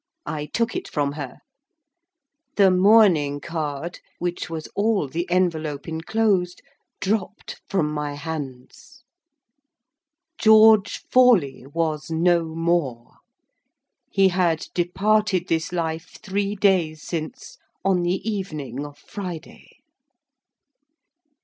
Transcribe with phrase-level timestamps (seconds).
[0.25, 1.37] I took it from her.
[2.55, 6.63] The mourning card, which was all the envelope enclosed,
[6.99, 9.03] dropped from my hands.
[10.39, 13.17] George Forley was no more.
[14.09, 19.69] He had departed this life three days since, on the evening of Friday.